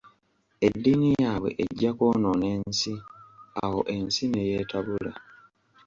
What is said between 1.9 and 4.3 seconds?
kwonoona nsi, awo ensi